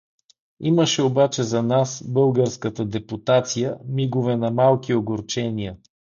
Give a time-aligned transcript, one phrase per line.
[0.59, 5.77] Имаше обаче за нас, българската депутация, мигове на малки огорчения.